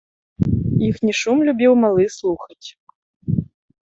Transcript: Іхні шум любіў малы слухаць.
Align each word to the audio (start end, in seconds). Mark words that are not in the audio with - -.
Іхні 0.87 1.13
шум 1.21 1.37
любіў 1.49 1.73
малы 1.83 2.05
слухаць. 2.15 2.67